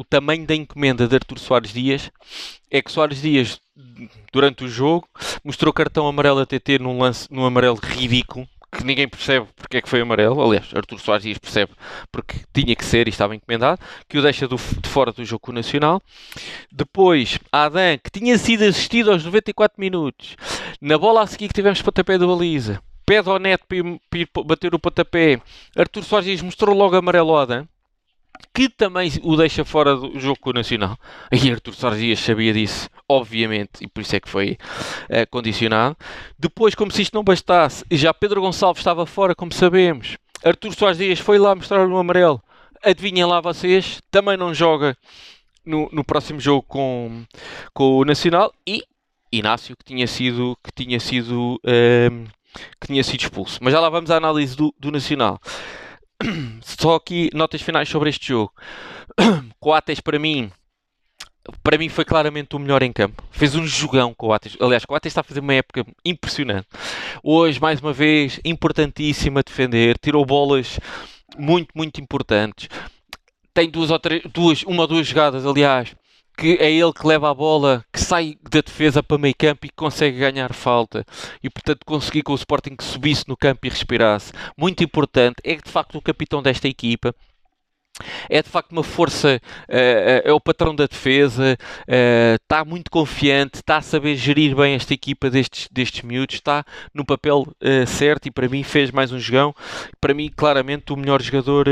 [0.00, 2.10] o tamanho da encomenda de Artur Soares Dias
[2.70, 3.60] é que Soares Dias,
[4.32, 5.06] durante o jogo,
[5.44, 9.82] mostrou cartão amarelo a TT num lance, num amarelo ridículo, que ninguém percebe porque é
[9.82, 10.42] que foi amarelo.
[10.42, 11.72] Aliás, Artur Soares Dias percebe
[12.10, 15.52] porque tinha que ser e estava encomendado, que o deixa do, de fora do jogo
[15.52, 16.00] nacional.
[16.72, 20.34] Depois, Adam, que tinha sido assistido aos 94 minutos,
[20.80, 24.18] na bola a seguir que tivemos pontapé da baliza, pede ao neto para ir, para
[24.18, 25.42] ir bater o pontapé.
[25.76, 27.68] Artur Soares Dias mostrou logo amarelo ao Adam
[28.52, 30.96] que também o deixa fora do jogo com o Nacional.
[31.32, 34.58] E Artur Sardias sabia disso, obviamente, e por isso é que foi
[35.04, 35.96] uh, condicionado.
[36.38, 40.18] Depois, como se isto não bastasse, já Pedro Gonçalves estava fora, como sabemos.
[40.44, 42.42] Artur Soares Dias foi lá mostrar-lhe o amarelo.
[42.82, 44.96] Adivinhem lá vocês, também não joga
[45.64, 47.24] no, no próximo jogo com,
[47.74, 48.52] com o Nacional.
[48.66, 48.82] E
[49.32, 52.28] Inácio, que tinha sido, que tinha sido, uh,
[52.80, 53.58] que tinha sido expulso.
[53.62, 55.38] Mas já lá vamos à análise do, do Nacional.
[56.62, 58.52] Só aqui notas finais sobre este jogo.
[59.60, 60.50] Coates para mim
[61.62, 63.22] para mim foi claramente o melhor em campo.
[63.30, 64.56] Fez um jogão com o Ates.
[64.60, 66.68] Aliás, o Ates está a fazer uma época impressionante.
[67.22, 69.98] Hoje, mais uma vez, importantíssimo a defender.
[69.98, 70.78] Tirou bolas
[71.38, 72.68] muito, muito importantes.
[73.52, 75.94] Tem duas ou três, duas, uma ou duas jogadas, aliás,
[76.40, 79.70] que é ele que leva a bola, que sai da defesa para meio campo e
[79.70, 81.04] consegue ganhar falta.
[81.42, 84.32] E portanto conseguir que o Sporting subisse no campo e respirasse.
[84.56, 85.36] Muito importante.
[85.44, 87.14] É de facto o capitão desta equipa.
[88.30, 93.56] É de facto uma força, uh, é o patrão da defesa, uh, está muito confiante,
[93.56, 97.46] está a saber gerir bem esta equipa destes, destes miúdos, está no papel
[97.86, 99.54] certo e para mim fez mais um jogão.
[100.00, 101.66] Para mim, claramente, o melhor jogador,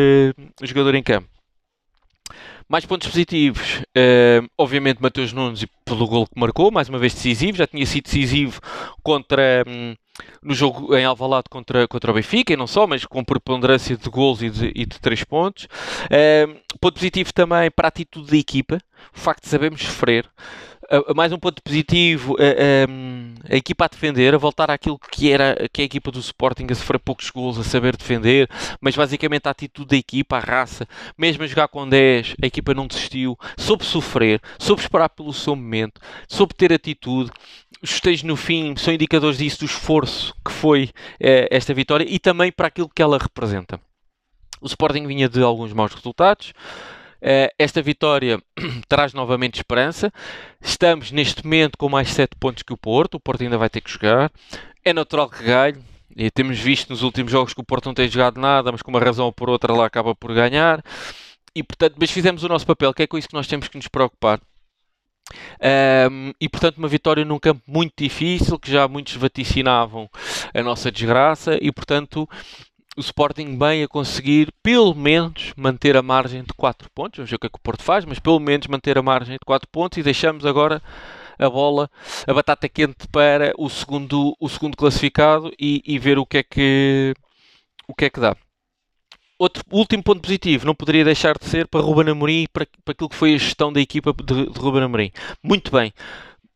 [0.63, 1.38] jogador em campo.
[2.69, 7.57] Mais pontos positivos, uh, obviamente Mateus Nunes pelo gol que marcou, mais uma vez decisivo,
[7.57, 8.61] já tinha sido decisivo
[9.03, 9.95] contra um,
[10.43, 14.11] no jogo em Alvalade contra, contra o Benfica, e não só, mas com preponderância de
[14.11, 15.65] gols e de, e de três pontos.
[15.65, 18.79] Uh, ponto positivo também para a atitude da equipa,
[19.17, 20.29] o facto de sabermos sofrer,
[21.15, 22.37] mais um ponto positivo,
[23.49, 26.67] a equipa a defender, a voltar àquilo que era que é a equipa do Sporting,
[26.71, 28.49] a sofrer poucos gols, a saber defender,
[28.81, 32.73] mas basicamente a atitude da equipa, a raça, mesmo a jogar com 10, a equipa
[32.73, 37.31] não desistiu, soube sofrer, soube esperar pelo seu momento, soube ter atitude.
[37.83, 42.51] Os festejos no fim são indicadores disso, do esforço que foi esta vitória e também
[42.51, 43.81] para aquilo que ela representa.
[44.61, 46.53] O Sporting vinha de alguns maus resultados,
[47.59, 48.41] esta vitória
[48.89, 50.13] traz novamente esperança.
[50.61, 53.15] Estamos neste momento com mais 7 pontos que o Porto.
[53.15, 54.31] O Porto ainda vai ter que jogar.
[54.85, 55.77] É natural que ganhe.
[56.17, 58.91] E temos visto nos últimos jogos que o Porto não tem jogado nada, mas com
[58.91, 60.83] uma razão ou por outra lá acaba por ganhar.
[61.55, 63.77] E portanto, mas fizemos o nosso papel, que é com isso que nós temos que
[63.77, 64.41] nos preocupar.
[66.11, 70.09] Um, e portanto, uma vitória num campo muito difícil, que já muitos vaticinavam
[70.55, 72.29] a nossa desgraça, e portanto,
[72.99, 77.19] o Sporting bem a conseguir pelo menos manter a margem de 4 pontos.
[77.19, 79.35] Vamos ver o que é que o Porto faz, mas pelo menos manter a margem
[79.35, 80.83] de 4 pontos e deixamos agora
[81.39, 81.89] a bola,
[82.27, 86.43] a batata quente para o segundo, o segundo classificado e, e ver o que é
[86.43, 87.15] que
[87.87, 88.37] o que é que dá.
[89.39, 92.91] Outro último ponto positivo, não poderia deixar de ser para Ruben Amorim e para, para
[92.91, 95.13] aquilo que foi a gestão da equipa de, de Ruben Amorim.
[95.41, 95.93] Muito bem.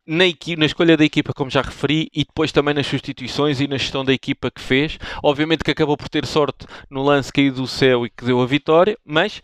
[0.05, 0.25] Na,
[0.57, 4.03] na, escolha da equipa, como já referi, e depois também nas substituições e na gestão
[4.03, 4.97] da equipa que fez.
[5.23, 8.45] Obviamente que acabou por ter sorte no lance caído do céu e que deu a
[8.45, 9.41] vitória, mas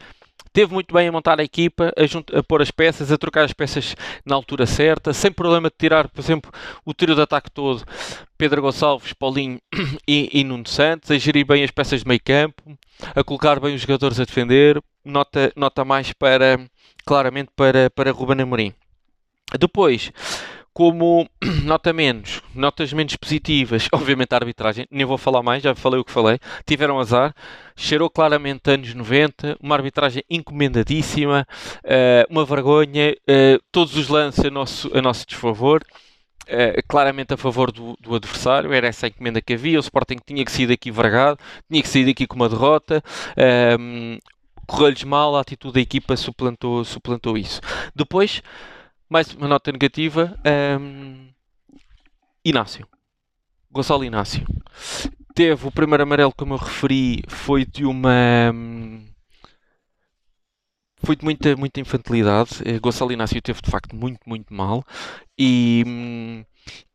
[0.52, 3.54] teve muito bem a montar a equipa, a, a pôr as peças, a trocar as
[3.54, 3.96] peças
[4.26, 6.52] na altura certa, sem problema de tirar, por exemplo,
[6.86, 7.84] o tiro de ataque todo,
[8.38, 9.60] Pedro Gonçalves, Paulinho
[10.08, 12.78] e, e Nuno Santos, a gerir bem as peças de meio campo,
[13.16, 16.60] a colocar bem os jogadores a defender, nota, nota mais para,
[17.06, 18.74] claramente, para, para Ruben Amorim.
[19.58, 20.12] Depois,
[20.74, 21.28] como
[21.64, 26.06] nota menos, notas menos positivas, obviamente a arbitragem, nem vou falar mais, já falei o
[26.06, 27.34] que falei, tiveram azar,
[27.76, 31.48] cheirou claramente anos 90, uma arbitragem encomendadíssima,
[31.84, 35.84] uh, uma vergonha, uh, todos os lances a nosso, a nosso desfavor,
[36.44, 40.18] uh, claramente a favor do, do, adversário, era essa a encomenda que havia, o Sporting
[40.26, 43.04] tinha que sair daqui vergado, tinha que sair daqui com uma derrota,
[44.66, 47.60] correu-lhes mal, a atitude da equipa suplantou, suplantou isso.
[47.94, 48.42] Depois
[49.10, 50.40] mais uma nota negativa.
[50.80, 51.30] Um,
[52.46, 52.88] Inácio.
[53.72, 54.46] Gonçalo Inácio.
[55.34, 58.54] Teve o primeiro amarelo, como eu referi, foi de uma.
[60.98, 62.62] Foi de muita, muita infantilidade.
[62.66, 64.84] Eh, Gonçalo Inácio teve de facto muito, muito mal.
[65.38, 66.44] E,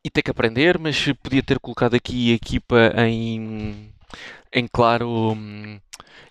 [0.04, 3.92] e tem que aprender, mas podia ter colocado aqui a equipa em,
[4.54, 5.36] em claro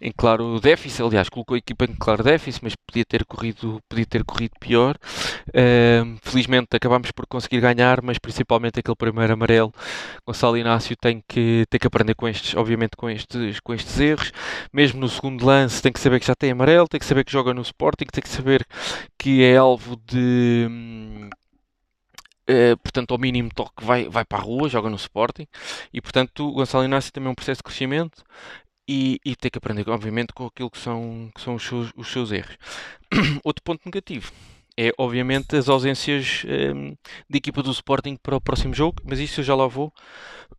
[0.02, 4.06] em claro déficit, aliás, colocou a equipa em claro déficit, mas podia ter corrido, podia
[4.06, 4.98] ter corrido pior.
[5.48, 9.72] Uh, felizmente acabámos por conseguir ganhar, mas principalmente aquele primeiro amarelo,
[10.28, 14.32] Gonçalo Inácio tem que, tem que aprender com estes, obviamente com estes, com estes erros.
[14.74, 17.32] Mesmo no segundo lance tem que saber que já tem amarelo, tem que saber que
[17.32, 18.66] joga no Sporting, tem que saber
[19.18, 20.68] que é alvo de...
[22.50, 25.48] Uh, portanto, ao mínimo toque vai, vai para a rua, joga no Sporting
[25.94, 28.22] e, portanto, o Gonçalo Inácio também é um processo de crescimento
[28.88, 32.12] e, e ter que aprender, obviamente, com aquilo que são, que são os, seus, os
[32.12, 32.58] seus erros.
[33.46, 34.32] Outro ponto negativo
[34.78, 36.44] é, obviamente, as ausências
[36.76, 36.96] um,
[37.30, 39.94] de equipa do Sporting para o próximo jogo, mas isso eu já lá vou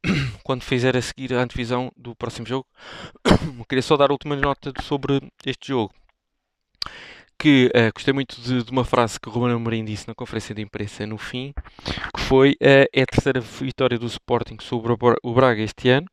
[0.45, 2.67] quando fizer a seguir a antevisão do próximo jogo.
[3.69, 5.93] Queria só dar a última nota sobre este jogo.
[7.39, 10.55] Que uh, gostei muito de, de, uma frase que o Ruben Amorim disse na conferência
[10.55, 11.53] de imprensa no fim,
[11.85, 16.07] que foi uh, é a terceira vitória do Sporting sobre o Braga este ano,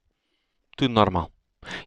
[0.76, 1.32] tudo normal.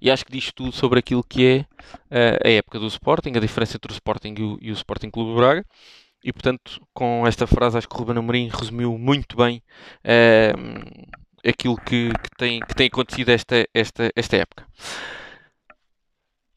[0.00, 3.40] E acho que diz tudo sobre aquilo que é uh, a época do Sporting, a
[3.40, 5.64] diferença entre o Sporting e o, e o Sporting Clube Braga.
[6.22, 9.62] E portanto, com esta frase, acho que o Ruben Amorim resumiu muito bem
[11.46, 14.66] aquilo que, que, tem, que tem acontecido esta, esta, esta época.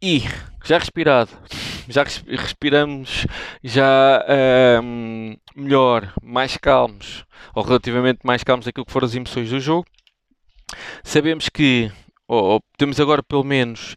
[0.01, 0.21] E
[0.63, 1.31] já respirado,
[1.87, 3.25] já respiramos
[3.63, 9.59] já uh, melhor, mais calmos, ou relativamente mais calmos daquilo que foram as emoções do
[9.59, 9.85] jogo.
[11.03, 11.91] Sabemos que
[12.27, 13.95] ou, temos agora pelo menos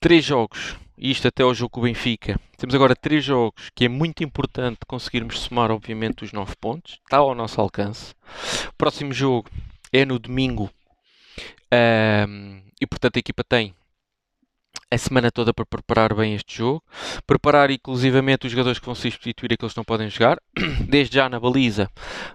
[0.00, 2.38] três jogos, isto até ao jogo com o Benfica.
[2.56, 6.98] Temos agora três jogos que é muito importante conseguirmos somar, obviamente, os nove pontos.
[7.04, 8.14] Está ao nosso alcance.
[8.68, 9.48] O próximo jogo
[9.92, 10.70] é no domingo.
[11.72, 13.72] Um, e portanto a equipa tem
[14.90, 16.82] a semana toda para preparar bem este jogo,
[17.26, 20.38] preparar inclusivamente os jogadores que vão substituir aqueles que não podem jogar.
[20.88, 21.88] Desde já na baliza,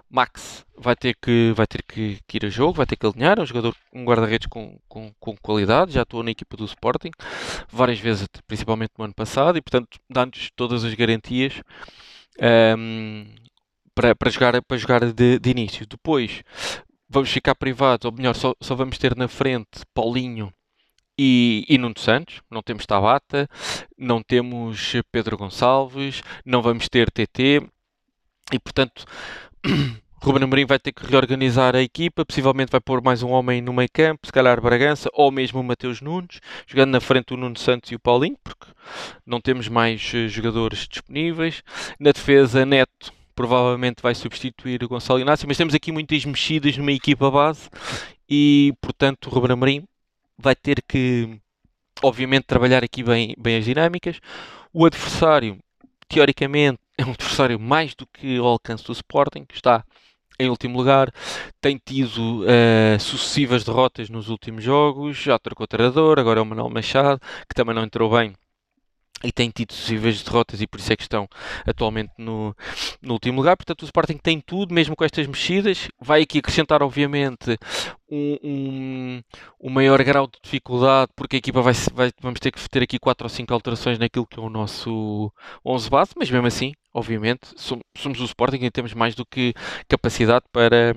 [0.08, 3.38] Max vai ter que, vai ter que, que ir a jogo, vai ter que alinhar,
[3.38, 7.10] é um jogador, um guarda-redes com, com, com, qualidade, já atuou na equipa do Sporting
[7.70, 11.60] várias vezes, principalmente no ano passado, e portanto dá-nos todas as garantias
[12.78, 13.26] um,
[13.94, 15.86] para, para jogar, para jogar de, de início.
[15.86, 16.42] Depois
[17.08, 20.52] vamos ficar privados, ou melhor, só, só vamos ter na frente Paulinho
[21.18, 23.48] e, e Nuno Santos, não temos Tabata,
[23.96, 27.62] não temos Pedro Gonçalves, não vamos ter TT
[28.52, 29.04] e portanto
[30.22, 33.72] Ruben Amorim vai ter que reorganizar a equipa, possivelmente vai pôr mais um homem no
[33.72, 37.56] meio campo, se calhar Bragança ou mesmo o Mateus Nunes, jogando na frente o Nuno
[37.56, 38.66] Santos e o Paulinho, porque
[39.24, 41.62] não temos mais eh, jogadores disponíveis.
[42.00, 46.92] Na defesa, Neto provavelmente vai substituir o Gonçalo Inácio, mas temos aqui muitas mexidas numa
[46.92, 47.68] equipa base
[48.28, 49.84] e, portanto, o Ruben Amorim
[50.38, 51.40] vai ter que,
[52.02, 54.20] obviamente, trabalhar aqui bem, bem as dinâmicas.
[54.72, 55.58] O adversário,
[56.08, 59.84] teoricamente, é um adversário mais do que ao alcance do Sporting, que está
[60.38, 61.10] em último lugar,
[61.60, 66.68] tem tido uh, sucessivas derrotas nos últimos jogos, já trocou treinador, agora é o Manuel
[66.68, 68.34] Machado, que também não entrou bem
[69.24, 71.28] e tem tido sucessivas derrotas e por isso é que estão
[71.66, 72.54] atualmente no,
[73.00, 73.56] no último lugar.
[73.56, 75.88] Portanto, o Sporting tem tudo, mesmo com estas mexidas.
[76.00, 77.58] Vai aqui acrescentar, obviamente,
[78.10, 79.22] um, um,
[79.60, 82.98] um maior grau de dificuldade, porque a equipa vai, vai, vamos ter que ter aqui
[82.98, 85.32] 4 ou 5 alterações naquilo que é o nosso
[85.64, 89.54] 11 base, mas mesmo assim, obviamente, somos, somos o Sporting e temos mais do que
[89.88, 90.94] capacidade para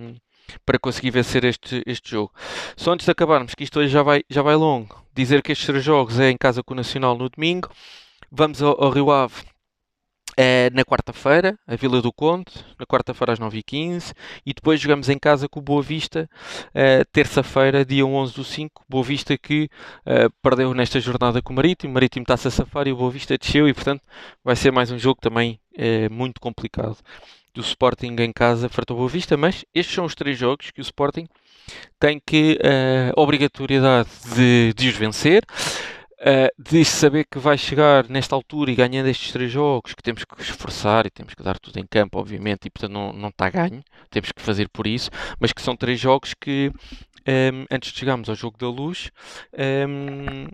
[0.66, 2.34] para conseguir vencer este, este jogo.
[2.76, 5.68] Só antes de acabarmos, que isto hoje já vai, já vai longo, dizer que estes
[5.68, 7.70] três jogos é em casa com o Nacional no domingo,
[8.32, 9.42] Vamos ao, ao Rio Ave.
[10.40, 14.14] Uh, na quarta-feira, a Vila do Conde, na quarta-feira às 9h15,
[14.46, 16.30] e depois jogamos em casa com o Boa Vista,
[16.68, 19.68] uh, terça-feira, dia 11 do 5, Boa Vista que
[20.06, 23.12] uh, perdeu nesta jornada com o Marítimo, o Marítimo está-se a safar e o Boa
[23.12, 24.02] Vista desceu, e portanto
[24.42, 25.60] vai ser mais um jogo também
[26.10, 26.98] muito complicado.
[27.54, 30.80] Do Sporting em casa frente ao Boa Vista, mas estes são os três jogos que
[30.80, 31.28] o Sporting
[32.00, 32.60] tem que
[33.16, 35.44] a obrigatoriedade de, de os vencer.
[36.20, 40.26] Uh, de saber que vai chegar nesta altura e ganhando estes três jogos, que temos
[40.26, 43.82] que esforçar e temos que dar tudo em campo, obviamente, e portanto não, está ganho,
[44.10, 45.10] temos que fazer por isso,
[45.40, 46.74] mas que são três jogos que,
[47.26, 49.12] um, ehm, antes de chegarmos ao jogo da luz,
[49.58, 50.48] um, ehm,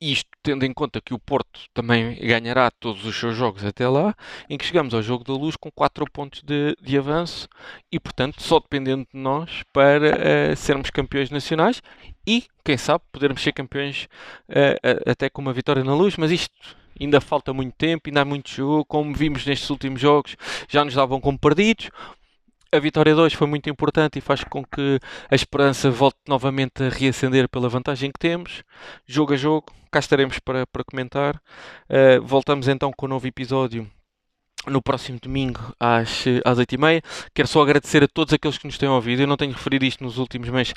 [0.00, 4.14] isto tendo em conta que o Porto também ganhará todos os seus jogos até lá,
[4.48, 7.48] em que chegamos ao jogo da luz com 4 pontos de, de, avanço
[7.90, 11.82] e, portanto, só dependendo de nós para uh, sermos campeões nacionais
[12.28, 14.08] e, quem sabe, podermos ser campeões
[14.48, 18.24] uh, até com uma vitória na luz, mas isto ainda falta muito tempo, ainda há
[18.24, 20.36] muito jogo, como vimos nestes últimos jogos,
[20.68, 21.90] já nos davam como perdidos
[22.70, 25.00] a vitória 2 foi muito importante e faz com que
[25.30, 28.62] a esperança volte novamente a reacender pela vantagem que temos.
[29.06, 31.36] Jogo a jogo, cá estaremos para, para comentar.
[31.88, 33.90] Uh, voltamos então com um novo episódio
[34.66, 37.02] no próximo domingo às, às 8h30.
[37.34, 39.22] Quero só agradecer a todos aqueles que nos têm ouvido.
[39.22, 40.74] Eu não tenho referido isto nos últimos meses.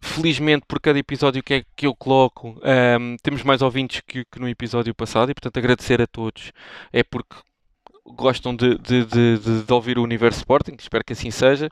[0.00, 2.60] Felizmente, por cada episódio que, é, que eu coloco,
[3.00, 6.52] um, temos mais ouvintes que, que no episódio passado e, portanto, agradecer a todos.
[6.92, 7.36] É porque
[8.14, 11.68] gostam de, de, de, de, ouvir o Universo Sporting, espero que assim seja.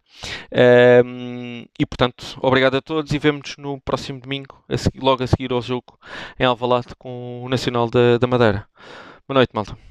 [1.04, 5.26] Um, e portanto, obrigado a todos e vemos-nos no próximo domingo, a seguir, logo a
[5.26, 5.98] seguir ao jogo
[6.38, 8.66] em Alvalade com o Nacional da, da Madeira.
[9.28, 9.84] Boa noite, malta.